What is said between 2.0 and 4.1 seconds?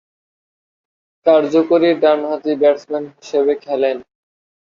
ডানহাতি ব্যাটসম্যান হিসেবে খেলেন।